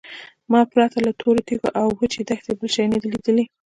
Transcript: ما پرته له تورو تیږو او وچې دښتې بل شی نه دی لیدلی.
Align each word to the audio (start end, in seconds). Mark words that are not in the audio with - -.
ما 0.51 0.61
پرته 0.71 0.97
له 1.05 1.11
تورو 1.19 1.45
تیږو 1.47 1.69
او 1.81 1.87
وچې 1.99 2.21
دښتې 2.29 2.51
بل 2.59 2.67
شی 2.75 2.85
نه 2.93 2.97
دی 3.01 3.07
لیدلی. 3.13 3.45